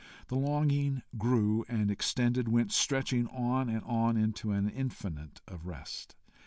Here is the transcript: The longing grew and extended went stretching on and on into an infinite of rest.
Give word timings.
The 0.29 0.35
longing 0.35 1.03
grew 1.19 1.63
and 1.69 1.91
extended 1.91 2.47
went 2.47 2.71
stretching 2.71 3.27
on 3.27 3.69
and 3.69 3.83
on 3.83 4.17
into 4.17 4.51
an 4.51 4.67
infinite 4.67 5.41
of 5.47 5.67
rest. 5.67 6.15